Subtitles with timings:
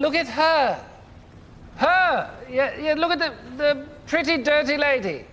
[0.00, 0.80] Look at her.
[1.74, 2.30] Her.
[2.48, 5.24] Yeah, yeah, look at the, the pretty dirty lady.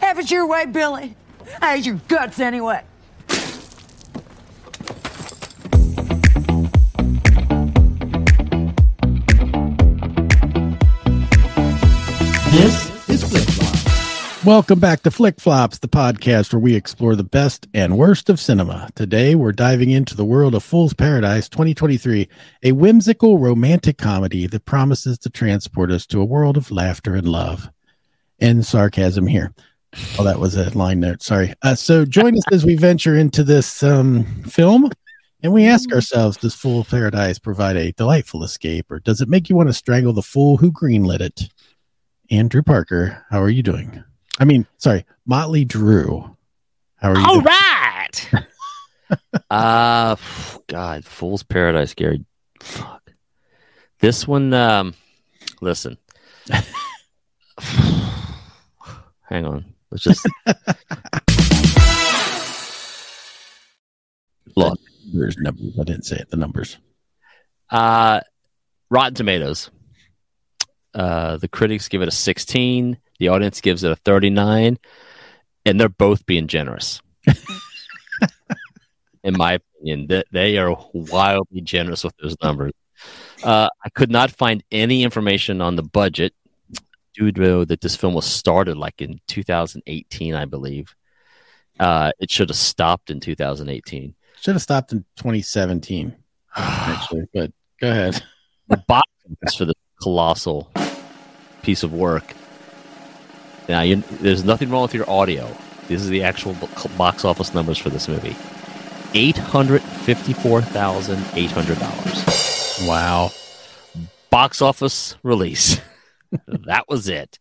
[0.00, 1.14] Have it your way, Billy.
[1.60, 2.82] I hate your guts anyway.
[14.46, 18.38] Welcome back to Flick Flops, the podcast where we explore the best and worst of
[18.38, 18.88] cinema.
[18.94, 22.28] Today, we're diving into the world of Fool's Paradise 2023,
[22.62, 27.28] a whimsical romantic comedy that promises to transport us to a world of laughter and
[27.28, 27.68] love.
[28.38, 29.52] And sarcasm here.
[30.16, 31.22] Oh, that was a line note.
[31.22, 31.52] Sorry.
[31.62, 34.92] Uh, so, join us as we venture into this um, film.
[35.42, 39.50] And we ask ourselves Does Fool's Paradise provide a delightful escape, or does it make
[39.50, 41.48] you want to strangle the fool who greenlit it?
[42.30, 44.04] Andrew Parker, how are you doing?
[44.38, 46.36] I mean, sorry, Motley Drew.
[46.96, 47.24] How are you?
[47.24, 47.46] All doing?
[47.46, 48.30] right.
[49.50, 50.16] uh
[50.66, 52.24] God, Fool's Paradise, Gary.
[52.60, 53.10] Fuck.
[54.00, 54.94] This one, um,
[55.60, 55.96] listen.
[57.58, 59.64] Hang on.
[59.90, 60.26] Let's just
[64.56, 64.78] look.
[65.12, 65.78] There's numbers.
[65.80, 66.30] I didn't say it.
[66.30, 66.76] The numbers.
[67.70, 68.20] Uh
[68.90, 69.70] Rotten Tomatoes.
[70.94, 74.78] Uh the critics give it a 16, the audience gives it a 39,
[75.64, 77.00] and they're both being generous.
[79.24, 82.72] In my opinion, that they are wildly generous with those numbers.
[83.42, 86.32] Uh, I could not find any information on the budget
[87.14, 90.94] due to that this film was started like in 2018, I believe.
[91.78, 94.14] Uh, it should have stopped in 2018.
[94.40, 96.14] Should have stopped in 2017,
[96.56, 97.26] actually.
[97.34, 98.22] But go ahead.
[98.68, 99.08] the box
[99.56, 100.70] for this colossal
[101.62, 102.34] piece of work.
[103.68, 105.48] Now, you, there's nothing wrong with your audio.
[105.88, 106.56] This is the actual
[106.96, 108.36] box office numbers for this movie:
[109.14, 112.78] eight hundred fifty-four thousand eight hundred dollars.
[112.82, 113.30] Wow.
[114.30, 115.80] Box office release.
[116.46, 117.38] that was it.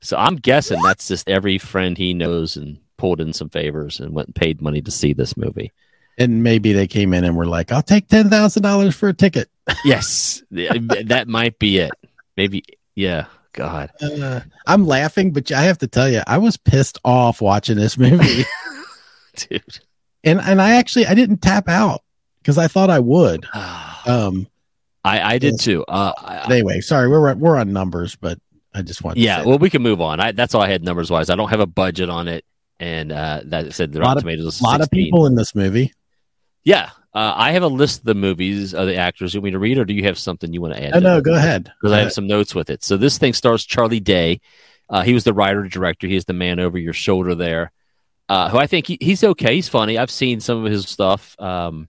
[0.00, 4.14] So I'm guessing that's just every friend he knows and pulled in some favors and
[4.14, 5.72] went and paid money to see this movie.
[6.18, 9.48] And maybe they came in and were like, I'll take $10,000 for a ticket.
[9.84, 11.92] Yes, that might be it.
[12.36, 13.26] Maybe, yeah.
[13.58, 17.76] God, Uh, I'm laughing, but I have to tell you, I was pissed off watching
[17.76, 18.44] this movie.
[19.36, 19.62] dude.
[20.24, 22.02] and and I actually I didn't tap out
[22.40, 23.46] because I thought I would.
[24.06, 24.46] Um
[25.04, 25.64] I, I did yes.
[25.64, 25.84] too.
[25.86, 26.12] Uh,
[26.48, 28.38] anyway, sorry, we're we're on numbers, but
[28.74, 30.18] I just want yeah, well, we can move on.
[30.20, 31.28] I, that's all I had numbers wise.
[31.30, 32.44] I don't have a budget on it,
[32.80, 34.60] and uh, that said, the Lot Rotten of- Tomatoes.
[34.60, 35.04] a lot of 16.
[35.04, 35.92] people in this movie.
[36.64, 39.32] Yeah, uh, I have a list of the movies of the actors.
[39.34, 40.94] You want me to read, or do you have something you want to add?
[40.96, 41.64] Oh no, go ahead.
[41.80, 42.82] because I Uh, have some notes with it.
[42.84, 44.40] So this thing stars Charlie Day.
[44.90, 46.06] Uh, he was the writer director.
[46.06, 47.72] He is the man over your shoulder there.
[48.28, 49.54] Uh, who I think he, he's okay.
[49.54, 49.96] He's funny.
[49.98, 51.34] I've seen some of his stuff.
[51.40, 51.88] Um,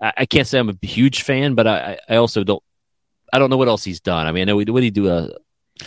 [0.00, 2.62] I, I can't say I'm a huge fan, but I, I also don't.
[3.32, 4.26] I don't know what else he's done.
[4.26, 5.08] I mean, I know what did he do?
[5.08, 5.28] Uh,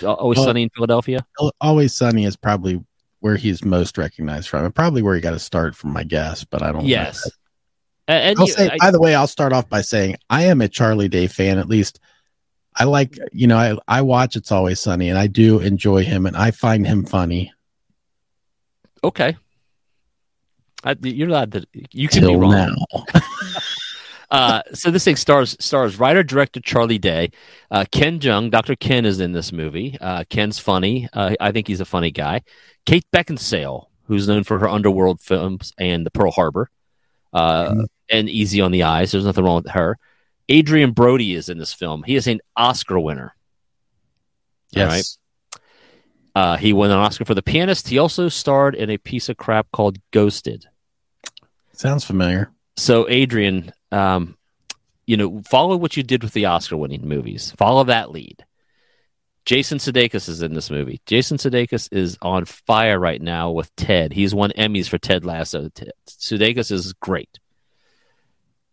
[0.05, 1.25] Always Well- Sunny in Philadelphia.
[1.61, 2.83] Always Sunny is probably
[3.19, 6.43] where he's most recognized from, and probably where he got to start from my guess.
[6.43, 6.83] But I don't.
[6.83, 6.87] know.
[6.89, 7.29] Yes.
[8.07, 8.69] And, I'll you- say.
[8.69, 11.57] I- by the way, I'll start off by saying I am a Charlie Day fan.
[11.59, 11.99] At least
[12.75, 13.17] I like.
[13.33, 16.51] You know, I I watch It's Always Sunny, and I do enjoy him, and I
[16.51, 17.51] find him funny.
[19.03, 19.35] okay.
[20.83, 21.65] I, you're allowed to.
[21.91, 22.51] You can be wrong.
[22.51, 23.03] now.
[24.29, 27.31] Uh, so this thing stars stars writer director Charlie Day,
[27.71, 28.51] uh, Ken Jeong.
[28.51, 28.75] Dr.
[28.75, 29.97] Ken is in this movie.
[30.01, 31.07] Uh, Ken's funny.
[31.13, 32.41] Uh, I think he's a funny guy.
[32.85, 36.69] Kate Beckinsale, who's known for her underworld films and the Pearl Harbor,
[37.33, 37.85] uh, Mhm.
[38.09, 39.11] and Easy on the Eyes.
[39.11, 39.97] There's nothing wrong with her.
[40.49, 42.03] Adrien Brody is in this film.
[42.03, 43.35] He is an Oscar winner.
[44.71, 45.17] Yes.
[45.55, 45.61] right.
[46.35, 47.87] Uh, he won an Oscar for The Pianist.
[47.87, 50.65] He also starred in a piece of crap called Ghosted.
[51.73, 52.51] Sounds familiar.
[52.75, 54.37] So, Adrien, um,
[55.07, 57.51] you know, follow what you did with the Oscar-winning movies.
[57.57, 58.45] Follow that lead.
[59.47, 60.99] Jason Sudeikis is in this movie.
[61.05, 64.11] Jason Sudeikis is on fire right now with Ted.
[64.11, 65.69] He's won Emmys for Ted Lasso.
[65.69, 67.39] Ted- Sudeikis is great.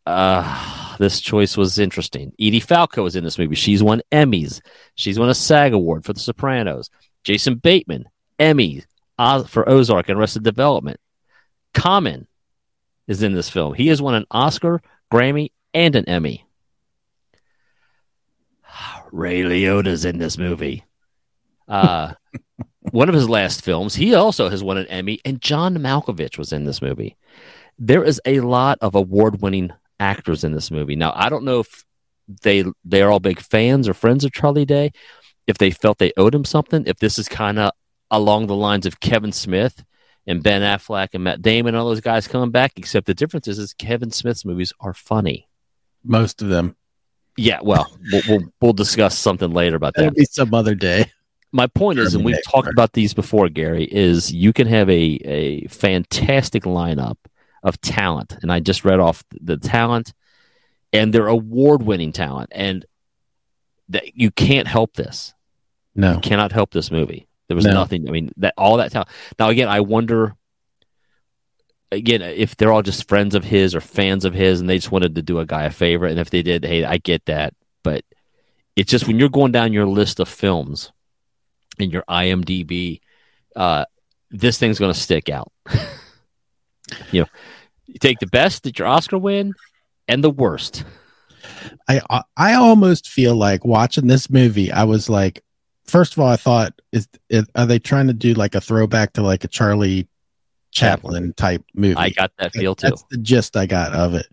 [0.05, 2.33] Uh, this choice was interesting.
[2.41, 3.55] Edie Falco is in this movie.
[3.55, 4.61] She's won Emmys.
[4.97, 6.91] She's won a SAG award for The Sopranos.
[7.23, 8.07] Jason Bateman,
[8.41, 8.83] Emmy
[9.17, 10.99] Oz- for Ozark and Arrested Development.
[11.73, 12.27] Common
[13.07, 13.75] is in this film.
[13.75, 16.45] He has won an Oscar, Grammy, and an Emmy.
[19.15, 20.85] Ray Liotta's in this movie.
[21.69, 22.15] Uh,
[22.91, 26.53] one of his last films, he also has won an Emmy, and John Malkovich was
[26.53, 27.17] in this movie.
[27.79, 29.71] There is a lot of award-winning
[30.01, 30.97] actors in this movie.
[30.97, 31.85] Now, I don't know if
[32.43, 34.91] they they are all big fans or friends of Charlie Day,
[35.47, 37.71] if they felt they owed him something, if this is kind of
[38.11, 39.85] along the lines of Kevin Smith
[40.27, 43.59] and Ben Affleck and Matt Damon all those guys coming back, except the difference is,
[43.61, 45.49] is Kevin Smith's movies are funny.
[46.03, 46.77] Most of them.
[47.37, 50.15] Yeah, well, we'll we'll, we'll discuss something later about that.
[50.15, 51.11] be some other day.
[51.53, 54.95] My point is, and we've talked about these before, Gary, is you can have a
[55.25, 57.17] a fantastic lineup
[57.63, 60.13] of talent, and I just read off the talent,
[60.93, 62.85] and they're award winning talent, and
[63.89, 65.33] that you can't help this.
[65.95, 66.15] No.
[66.15, 67.29] You cannot help this movie.
[67.49, 67.73] There was No.
[67.75, 68.09] nothing.
[68.09, 69.09] I mean, that all that talent.
[69.39, 70.35] Now, again, I wonder.
[71.93, 74.91] Again, if they're all just friends of his or fans of his, and they just
[74.91, 77.55] wanted to do a guy a favor, and if they did, hey, I get that.
[77.83, 78.05] But
[78.77, 80.93] it's just when you're going down your list of films
[81.79, 83.01] in your IMDb,
[83.55, 83.85] uh,
[84.31, 85.53] this thing's going to stick out.
[87.13, 87.29] you know,
[87.87, 89.53] you take the best that your Oscar win
[90.09, 90.85] and the worst.
[91.89, 92.01] I
[92.37, 94.73] I- almost feel like watching this movie.
[94.73, 95.43] I was like,
[95.85, 99.13] first of all, I thought, is, is are they trying to do like a throwback
[99.15, 100.09] to like a Charlie
[100.75, 101.97] Chaplin type movie?
[101.97, 102.89] I got that feel too.
[102.89, 104.27] That's the gist I got of it,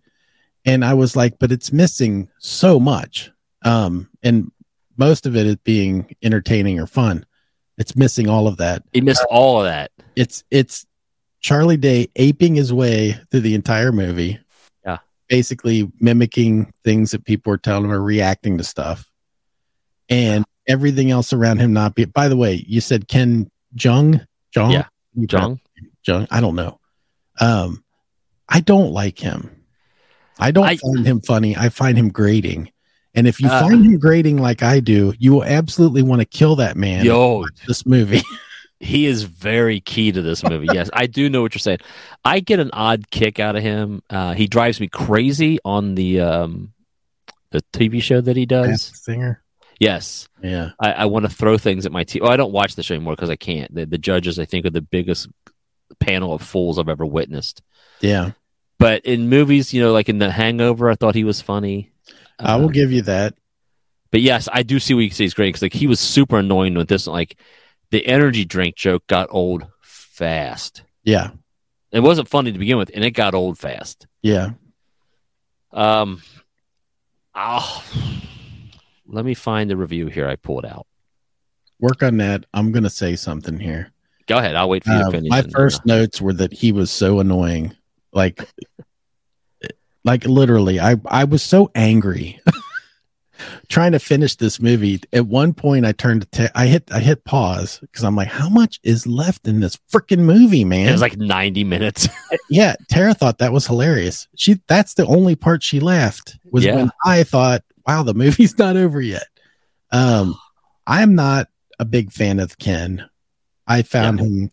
[0.66, 3.32] and I was like, but it's missing so much.
[3.64, 4.52] Um, and
[4.98, 7.26] most of it is being entertaining or fun.
[7.78, 8.84] It's missing all of that.
[8.94, 9.92] He missed all of that.
[10.16, 10.86] It's it's
[11.40, 14.40] Charlie Day aping his way through the entire movie.
[14.86, 15.00] Yeah.
[15.28, 19.10] Basically mimicking things that people were telling him or reacting to stuff.
[20.10, 24.22] And everything else around him not be by the way, you said Ken Jung?
[24.56, 24.72] Jung?
[24.72, 24.86] Yeah.
[25.16, 25.60] Jung?
[26.06, 26.27] Jung?
[26.31, 26.80] I don't know.
[27.39, 27.83] Um
[28.48, 29.50] I don't like him.
[30.39, 31.56] I don't I- find him funny.
[31.56, 32.71] I find him grating.
[33.13, 36.25] And if you Uh, find him grating like I do, you will absolutely want to
[36.25, 37.03] kill that man.
[37.06, 38.21] Yo, This movie.
[38.80, 40.68] he is very key to this movie.
[40.74, 41.80] Yes, I do know what you're saying.
[42.25, 44.01] I get an odd kick out of him.
[44.09, 46.74] Uh, he drives me crazy on the um,
[47.51, 48.81] the TV show that he does.
[48.81, 49.44] Singer.
[49.80, 50.69] Yes, Yeah.
[50.80, 52.21] I, I want to throw things at my TV.
[52.24, 53.74] Oh, I don't watch the show anymore because I can't.
[53.75, 55.27] The, the judges, I think, are the biggest
[56.00, 57.62] panel of fools I've ever witnessed.
[58.00, 58.32] Yeah.
[58.80, 61.92] But in movies, you know, like in The Hangover, I thought he was funny.
[62.40, 63.36] I will Uh, give you that.
[64.12, 66.40] But yes, I do see what you say is great because like he was super
[66.40, 67.08] annoying with this.
[67.08, 67.38] Like
[67.92, 70.84] the energy drink joke got old fast.
[71.04, 71.32] Yeah.
[71.92, 74.08] It wasn't funny to begin with, and it got old fast.
[74.22, 74.52] Yeah.
[75.74, 76.22] Um,
[77.36, 77.84] oh,
[79.08, 80.28] let me find the review here.
[80.28, 80.88] I pulled out.
[81.80, 82.46] Work on that.
[82.54, 83.92] I'm going to say something here.
[84.27, 84.56] Go ahead.
[84.56, 85.29] I'll wait for you to Uh, finish.
[85.29, 87.75] my first uh, notes were that he was so annoying.
[88.13, 88.44] Like,
[90.03, 92.39] like literally, I, I was so angry
[93.69, 95.00] trying to finish this movie.
[95.13, 98.27] At one point, I turned to, ta- I hit, I hit pause because I'm like,
[98.27, 100.89] how much is left in this freaking movie, man?
[100.89, 102.07] it was like ninety minutes.
[102.50, 104.27] yeah, Tara thought that was hilarious.
[104.35, 106.75] She that's the only part she laughed was Yeah.
[106.75, 109.27] when I thought, wow, the movie's not over yet.
[109.91, 110.35] Um,
[110.88, 111.47] I'm not
[111.79, 113.07] a big fan of Ken.
[113.71, 114.51] I found him.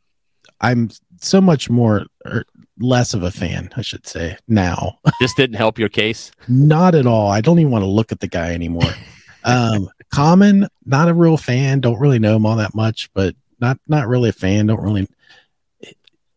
[0.61, 2.45] I'm so much more or
[2.79, 4.99] less of a fan, I should say now.
[5.21, 6.31] this didn't help your case.
[6.49, 7.31] not at all.
[7.31, 8.91] I don't even want to look at the guy anymore.
[9.45, 11.81] um, Common, not a real fan.
[11.81, 14.67] Don't really know him all that much, but not not really a fan.
[14.67, 15.07] Don't really.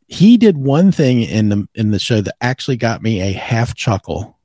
[0.08, 3.76] He did one thing in the in the show that actually got me a half
[3.76, 4.38] chuckle,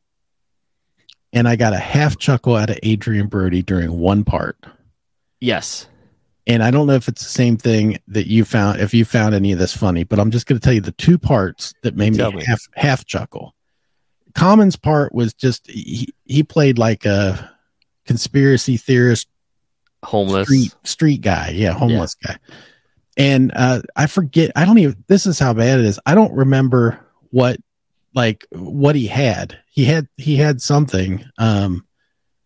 [1.33, 4.57] and I got a half chuckle out of Adrien Brody during one part.
[5.41, 5.89] Yes.
[6.47, 9.35] And I don't know if it's the same thing that you found, if you found
[9.35, 11.97] any of this funny, but I'm just going to tell you the two parts that
[11.97, 12.45] made me, me.
[12.45, 13.55] half half chuckle.
[14.35, 17.51] Common's part was just he, he played like a
[18.05, 19.29] conspiracy theorist
[20.05, 20.47] Homeless.
[20.47, 22.37] street street guy, yeah, homeless guy.
[23.17, 25.99] And uh I forget, I don't even this is how bad it is.
[26.07, 27.01] I don't remember
[27.31, 27.59] what
[28.15, 29.59] like what he had.
[29.69, 31.85] He had he had something um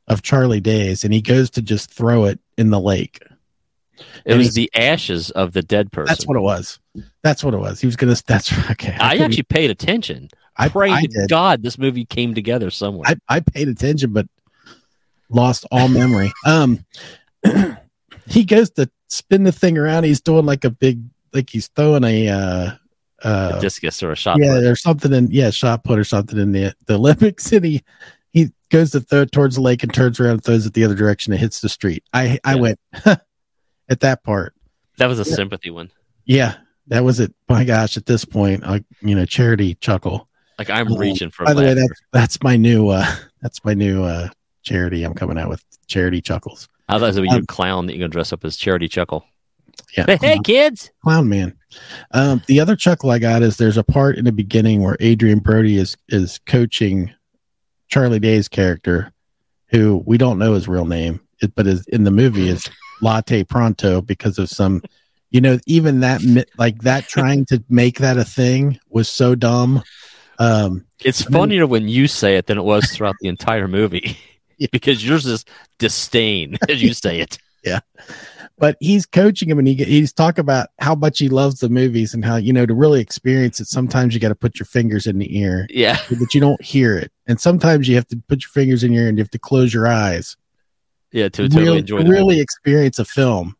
[0.06, 3.22] of Charlie Days and he goes to just throw it in the lake.
[4.24, 6.06] It And was he's- the ashes of the dead person.
[6.08, 6.78] That's what it was.
[7.22, 7.80] That's what it was.
[7.80, 8.16] He was gonna.
[8.26, 8.96] That's okay.
[9.00, 10.28] I couldn't- actually paid attention.
[10.56, 11.26] I, prayed I to.
[11.28, 13.14] God this movie came together somewhere.
[13.28, 14.26] I, I paid attention, but
[15.30, 16.32] lost all memory.
[16.46, 16.84] um,
[18.26, 20.04] he goes to spin the thing around.
[20.04, 21.02] He's doing like a big,
[21.32, 22.70] like he's throwing a, uh,
[23.22, 24.38] a uh, discus or a shot.
[24.40, 24.60] yeah, put.
[24.60, 27.82] there's something in, yeah, shot put or something in the the Olympic City.
[28.32, 30.74] he he goes to throw it towards the lake and turns around and throws it
[30.74, 32.04] the other direction and hits the street.
[32.12, 32.60] I I Yeah.
[32.60, 32.78] went
[33.90, 34.54] at that part.
[34.98, 35.90] That was a sympathy one.
[36.24, 36.56] Yeah,
[36.88, 37.34] that was it.
[37.48, 40.28] My gosh, at this point, I you know, charity chuckle.
[40.58, 41.44] Like I'm Um, reaching for.
[41.44, 43.06] By the way, that's that's my new uh
[43.42, 44.28] that's my new uh
[44.62, 45.02] charity.
[45.04, 46.68] I'm coming out with charity chuckles.
[46.88, 49.24] I thought it was your um, clown that you're gonna dress up as Charity Chuckle.
[49.96, 50.90] Yeah, Hey, hey, kids!
[51.02, 51.56] clown man.
[52.12, 55.38] Um, the other chuckle I got is there's a part in the beginning where Adrien
[55.38, 57.12] Brody is is coaching
[57.88, 59.12] Charlie Day's character,
[59.68, 61.20] who we don't know his real name,
[61.54, 62.68] but is in the movie is
[63.00, 64.82] Latte Pronto because of some,
[65.30, 66.20] you know, even that
[66.58, 69.82] like that trying to make that a thing was so dumb.
[70.38, 73.68] Um, It's I mean- funnier when you say it than it was throughout the entire
[73.68, 74.16] movie.
[74.72, 75.44] because yours is
[75.78, 77.38] disdain, as you say it.
[77.64, 77.80] Yeah
[78.58, 82.12] but he's coaching him and he, he's talking about how much he loves the movies
[82.12, 85.06] and how you know to really experience it sometimes you got to put your fingers
[85.06, 85.96] in the ear Yeah.
[86.10, 89.04] but you don't hear it and sometimes you have to put your fingers in your
[89.04, 90.36] ear and you have to close your eyes
[91.12, 92.40] Yeah, to totally really, enjoy the really movie.
[92.40, 93.56] experience a film.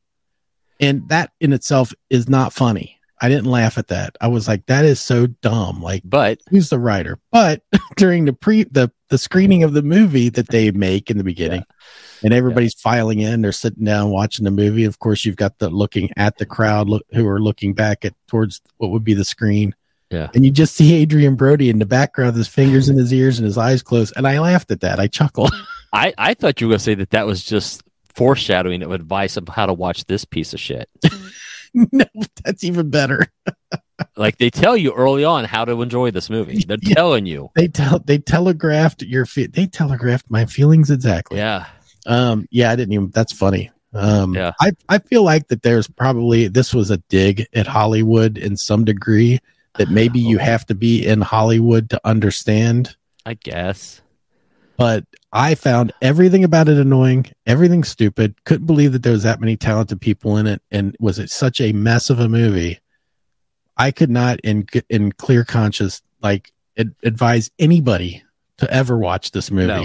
[0.80, 3.00] And that in itself is not funny.
[3.23, 4.16] I didn't laugh at that.
[4.21, 5.83] I was like that is so dumb.
[5.83, 7.19] Like But who's the writer?
[7.30, 7.62] But
[7.97, 11.64] during the pre the the screening of the movie that they make in the beginning
[12.23, 14.85] and everybody's filing in they're sitting down watching the movie.
[14.85, 18.14] Of course you've got the looking at the crowd look, who are looking back at
[18.26, 19.75] towards what would be the screen.
[20.11, 20.28] Yeah.
[20.35, 23.38] and you just see adrien brody in the background with his fingers in his ears
[23.38, 24.12] and his eyes closed.
[24.16, 24.99] And i laughed at that.
[24.99, 25.52] I chuckled
[25.92, 27.82] I, I thought you were going to say that that was just
[28.14, 30.88] foreshadowing of advice of how to watch this piece of shit.
[31.75, 32.04] no
[32.44, 33.28] that's even better
[34.16, 36.64] Like they tell you early on how to enjoy this movie.
[36.66, 36.94] They're Yeah.
[36.94, 37.50] telling you.
[37.54, 41.66] they tell they telegraphed your fe- they telegraphed my feelings exactly Yeah.
[42.06, 43.11] Um, yeah, I didn't even.
[43.11, 43.70] That's funny.
[43.92, 44.52] Um, Yeah.
[44.59, 48.85] I I feel like that there's probably this was a dig at Hollywood in some
[48.87, 49.38] degree
[49.76, 52.97] that maybe you have to be in Hollywood to understand.
[53.26, 54.00] I guess.
[54.80, 58.34] But I found everything about it annoying, everything stupid.
[58.46, 61.60] Couldn't believe that there was that many talented people in it, and was it such
[61.60, 62.78] a mess of a movie?
[63.76, 68.22] I could not, in in clear conscience, like ad- advise anybody
[68.56, 69.80] to ever watch this movie, No.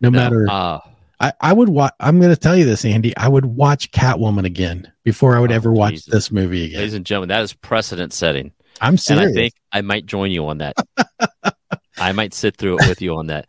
[0.00, 0.78] no, No, matter uh,
[1.18, 1.94] I, I would watch.
[1.98, 3.16] I'm going to tell you this, Andy.
[3.16, 6.12] I would watch Catwoman again before I would Oh, ever watch Jesus.
[6.12, 6.78] this movie again.
[6.78, 8.52] ladies and gentlemen, that is precedent setting.
[8.80, 9.26] I'm serious.
[9.26, 9.30] And.
[9.32, 10.76] I think I might join you on that.
[11.98, 13.48] I might sit through it with you on that.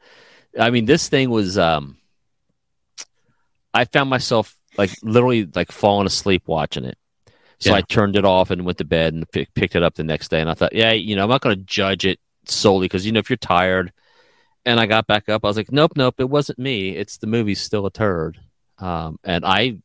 [0.57, 1.97] I mean, this thing was um
[3.73, 6.97] I found myself like literally like falling asleep watching it.
[7.59, 7.77] So Yeah.
[7.77, 10.29] I turned it off and went to bed and pick, picked it up the next
[10.29, 13.05] day and I thought, yeah, you know, I'm not going to judge it solely because
[13.05, 13.91] you know if you're tired
[14.65, 16.95] and I got back up, I was like, nope, nope, it wasn't me.
[16.95, 18.39] It's the movie's still a turd.
[18.77, 19.77] Um and I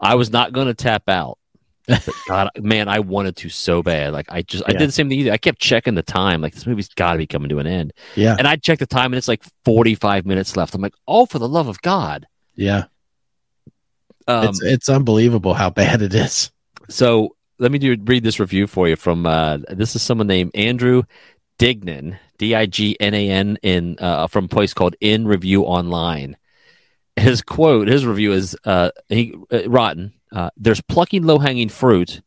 [0.00, 1.38] I was not going to tap out.
[2.28, 4.12] God, man, I wanted to so bad.
[4.12, 5.30] Like I just, I did the same thing.
[5.30, 6.40] I kept checking the time.
[6.40, 7.92] Like this movie's got to be coming to an end.
[8.14, 10.74] yeah, And I checked the time, and it's like forty-five minutes left.
[10.74, 12.26] I'm like, oh, for the love of God!
[12.54, 12.84] yeah.
[14.26, 16.50] Um, it's it's unbelievable how bad it is.
[16.88, 19.26] so let me do read this review for you from.
[19.26, 21.02] Uh, this is someone named Andrew
[21.58, 25.64] Dignan, D I G N A N, in uh, from a place called In Review
[25.64, 26.36] Online.
[27.16, 30.14] His quote, his review is uh, he uh, rotten.
[30.34, 32.20] Uh, there's plucking low hanging fruit,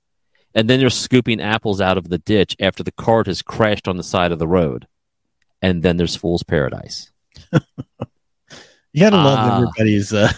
[0.55, 3.97] and then there's scooping apples out of the ditch after the cart has crashed on
[3.97, 4.87] the side of the road,
[5.61, 7.11] and then there's Fool's Paradise.
[8.93, 9.57] You got to love Ah.
[9.57, 10.11] everybody's.
[10.11, 10.31] Uh,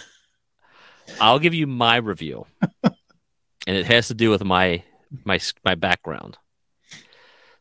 [1.21, 2.45] I'll give you my review,
[2.83, 2.93] and
[3.77, 4.83] it has to do with my
[5.23, 6.37] my my background.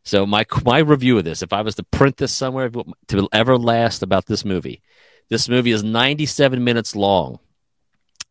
[0.02, 2.68] So my my review of this, if I was to print this somewhere
[3.08, 4.82] to ever last about this movie,
[5.28, 7.38] this movie is 97 minutes long.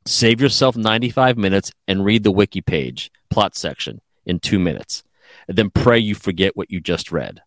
[0.07, 5.03] Save yourself 95 minutes and read the wiki page plot section in two minutes,
[5.49, 7.41] and then pray you forget what you just read.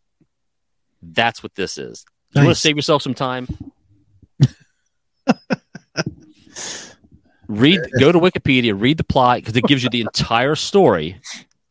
[1.03, 2.05] That's what this is.
[2.35, 3.49] You want to save yourself some time?
[7.49, 11.19] read, go to Wikipedia, read the plot because it gives you the entire story,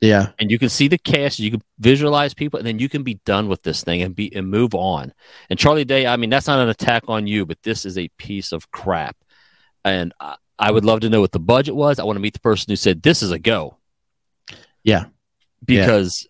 [0.01, 3.03] yeah, and you can see the cast, you can visualize people, and then you can
[3.03, 5.13] be done with this thing and be and move on.
[5.51, 8.07] And Charlie Day, I mean, that's not an attack on you, but this is a
[8.17, 9.15] piece of crap.
[9.85, 11.99] And I, I would love to know what the budget was.
[11.99, 13.77] I want to meet the person who said this is a go.
[14.83, 15.05] Yeah.
[15.65, 16.27] because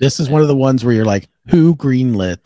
[0.00, 2.38] this is one of the ones where you're like, who greenlit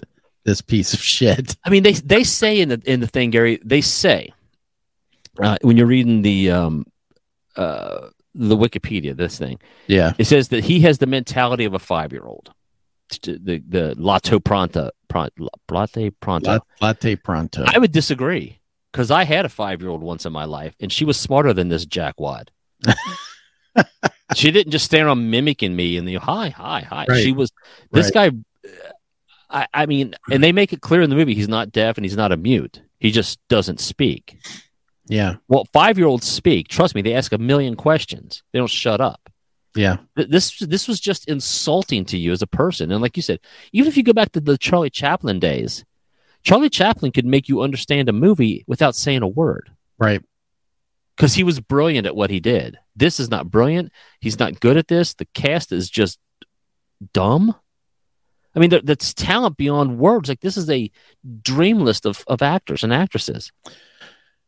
[0.45, 1.57] this piece of shit?
[1.65, 4.33] I mean, they they say in the in the thing, Gary, they say
[5.41, 6.87] uh, when you're reading the um
[7.57, 11.79] uh the Wikipedia, this thing, Yeah, it says that he has the mentality of a
[11.79, 12.53] five year old.
[13.23, 15.31] The the lato pronto, pron,
[15.71, 16.61] latte pronto.
[16.81, 17.65] Latte pronto.
[17.67, 18.59] I would disagree
[18.95, 21.53] because I had a five year old once in my life, and she was smarter
[21.53, 22.51] than this jackwad.
[24.37, 27.05] she didn't just stand on mimicking me and the hi hi hi.
[27.09, 27.21] Right.
[27.25, 27.51] She was
[27.91, 28.29] this guy.
[28.29, 28.71] Uh,
[29.51, 32.05] I, I mean, and they make it clear in the movie he's not deaf and
[32.05, 32.83] he's not a mute.
[33.01, 34.39] He just doesn't speak.
[35.07, 36.69] yeah, Well, five year olds speak.
[36.69, 38.45] Trust me, they ask a million questions.
[38.53, 39.29] They don't shut up.
[39.75, 42.93] yeah, This this was just insulting to you as a person.
[42.93, 43.41] And like you said,
[43.73, 45.85] even if you go back to the Charlie Chaplin days,
[46.45, 50.23] Charlie Chaplin could make you understand a movie without saying a word right.
[51.17, 52.79] because he was brilliant at what he did.
[52.95, 53.91] This is not brilliant.
[54.21, 55.15] He's not good at this.
[55.15, 56.19] The cast is just
[57.13, 57.55] dumb.
[58.55, 60.29] I mean, that's talent beyond words.
[60.29, 60.91] Like this is a
[61.43, 63.51] dream list of, of actors and actresses,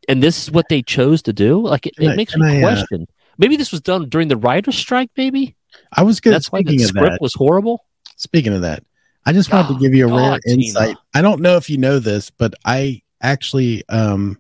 [0.08, 1.60] and this is what they chose to do.
[1.66, 3.08] Like it, it I- makes me I, uh, question.
[3.36, 5.10] maybe this was done during the writers' strike.
[5.16, 5.56] Maybe
[5.92, 6.34] I was good.
[6.34, 7.84] that's why the of script that, was horrible.
[8.16, 8.84] speaking of that,
[9.26, 10.62] I just wanted Oh, to give you a rare God, Tina.
[10.62, 10.96] insight.
[11.14, 14.38] I don't know if you know this, but I actually um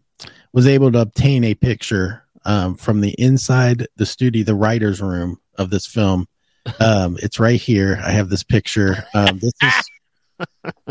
[0.52, 5.38] was able to obtain a picture um, from the inside the studio, the writer's room
[5.56, 6.26] of this film.
[6.80, 8.00] Um, it's right here.
[8.04, 9.04] I have this picture.
[9.14, 9.74] Um, this is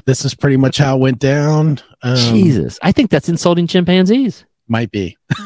[0.06, 1.80] this is pretty much how it went down.
[2.02, 4.46] Um, Jesus, I think that's insulting chimpanzees.
[4.70, 5.18] might be.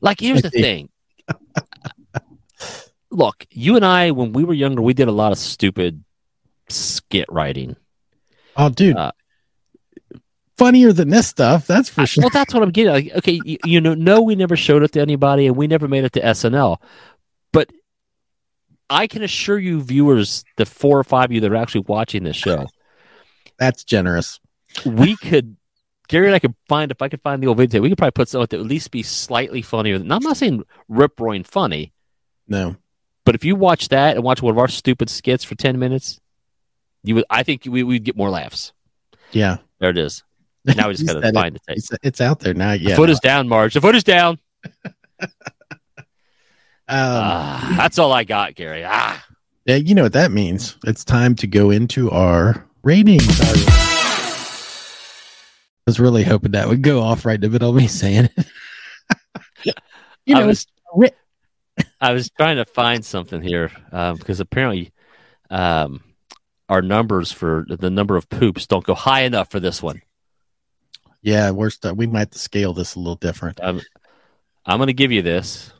[0.00, 0.62] Like, here's the be.
[0.62, 0.88] thing.
[3.10, 6.04] Look, you and I, when we were younger, we did a lot of stupid
[6.68, 7.76] skit writing.
[8.56, 9.12] Oh, dude, Uh,
[10.56, 11.66] funnier than this stuff.
[11.66, 12.22] That's for I- sure.
[12.22, 12.92] Well, that's what I'm getting.
[12.92, 15.88] Like, okay, you, you know, no, we never showed it to anybody, and we never
[15.88, 16.78] made it to SNL.
[17.52, 17.70] But
[18.88, 22.22] I can assure you, viewers, the four or five of you that are actually watching
[22.24, 22.66] this show,
[23.58, 24.40] That's generous.
[24.84, 25.56] we could.
[26.08, 27.80] Gary and I could find if I could find the old video.
[27.82, 29.98] We could probably put something that would at least be slightly funnier.
[29.98, 31.92] Than, I'm not saying rip roaring funny,
[32.46, 32.76] No,
[33.24, 36.20] but if you watch that and watch one of our stupid skits for ten minutes,
[37.06, 37.24] you would.
[37.30, 38.72] I think we would get more laughs.
[39.32, 39.58] yeah.
[39.78, 40.22] There it is.
[40.76, 41.52] Now we just got to said it.
[41.52, 41.76] the tape.
[41.76, 42.72] It's, it's out there now.
[42.72, 42.96] The Yeah.
[42.96, 43.74] foot is down, Marge.
[43.74, 44.38] The foot is down.
[45.20, 45.28] um,
[46.88, 48.84] Ah, that's all I got, Gary.
[48.84, 49.24] Ah.
[49.64, 50.76] yeah, you know what that means.
[50.84, 53.22] It's time to go into our ratings.
[53.40, 53.52] I
[55.86, 58.46] was really hoping that would go off right in the middle of me saying it.
[60.26, 61.10] you I know, was, ri-
[62.00, 64.92] I was trying to find something here um, because apparently
[65.50, 66.02] um,
[66.68, 70.02] our numbers for the number of poops don't go high enough for this one.
[71.22, 73.58] yeah, we're st- we might have to scale this a little different.
[73.62, 73.80] Um,
[74.64, 75.72] I'm going to give you this,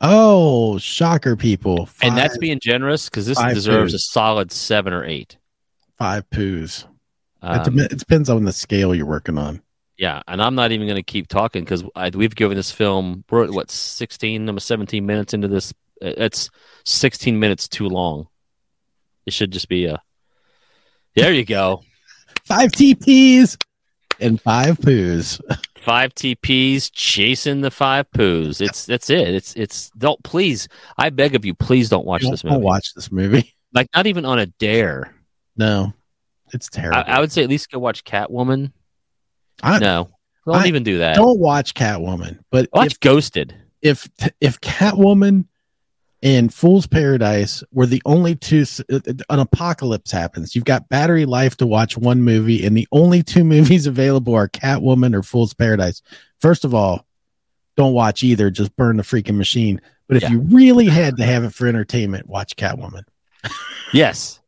[0.00, 1.88] Oh, shocker, people!
[2.02, 3.96] and that's being generous because this deserves poos.
[3.96, 5.36] a solid seven or eight.
[5.98, 6.84] five poos.
[7.42, 9.60] It Um, it depends on the scale you're working on.
[9.96, 11.82] yeah, and I'm not even going to keep talking because
[12.14, 15.72] we've given this film we're at what 16, almost 17 minutes into this.
[16.00, 16.48] Uh, It's
[16.84, 18.28] 16 minutes too long.
[19.28, 20.00] It should just be a.
[21.14, 21.82] There you go.
[22.44, 23.62] Five TPs
[24.20, 25.38] and five poos.
[25.84, 28.62] five TPs chasing the five poos.
[28.62, 29.28] It's that's it.
[29.34, 30.66] It's it's don't please.
[30.96, 32.64] I beg of you, please don't watch Don't, this don't movie.
[32.64, 33.54] watch this movie.
[33.74, 35.14] Like not even on a dare.
[35.54, 35.92] No,
[36.54, 37.04] it's I, terrible.
[37.06, 38.72] I would say at least go watch Catwoman.
[39.62, 40.08] I- no,
[40.46, 41.16] don't I even do that.
[41.16, 43.54] don't watch Catwoman, but watch if Ghosted.
[43.82, 44.08] if
[44.40, 45.44] if Catwoman
[46.22, 48.98] and Fool's Paradise were the only two, uh,
[49.30, 50.54] an apocalypse happens.
[50.54, 54.48] You've got Battery Life to watch one movie, and the only two movies available are
[54.48, 56.02] Catwoman or Fool's Paradise.
[56.40, 57.06] First of all,
[57.76, 58.50] don't watch either.
[58.50, 59.80] Just burn the freaking machine.
[60.08, 60.30] But if Yeah.
[60.32, 63.04] you really had to have it for entertainment, watch Catwoman.
[63.92, 64.40] Yes,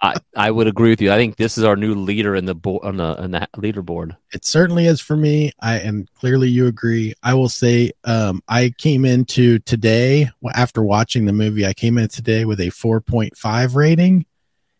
[0.00, 1.12] I I would agree with you.
[1.12, 4.16] I think this is our new leader in the bo- on the on the leaderboard.
[4.32, 5.52] It certainly is for me.
[5.60, 7.14] I and clearly you agree.
[7.22, 11.66] I will say um, I came into today after watching the movie.
[11.66, 14.26] I came in today with a 4.5 rating,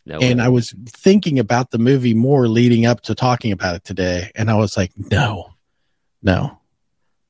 [0.05, 3.85] No, and I was thinking about the movie more leading up to talking about it
[3.85, 5.53] today, and I was like, no,
[6.23, 6.59] no,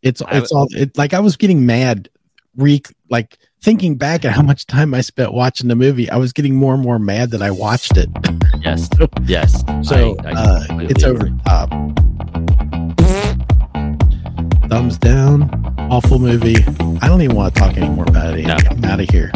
[0.03, 2.09] it's it's all it, like I was getting mad,
[2.57, 6.33] re like thinking back at how much time I spent watching the movie, I was
[6.33, 8.09] getting more and more mad that I watched it.
[8.61, 8.89] Yes.
[9.25, 9.65] yes.
[9.87, 11.29] So I, I uh, it's over.
[11.51, 11.95] Um,
[14.69, 15.51] thumbs down.
[15.91, 16.57] Awful movie.
[17.01, 18.47] I don't even want to talk anymore about it.
[18.47, 18.57] No.
[18.71, 19.31] I'm out of here.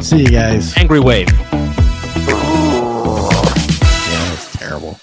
[0.00, 0.76] See you guys.
[0.76, 1.28] Angry wave.
[4.08, 5.00] Yeah, it's terrible.